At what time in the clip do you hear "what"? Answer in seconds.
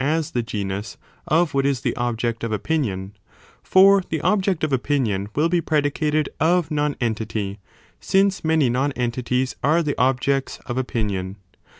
1.53-1.63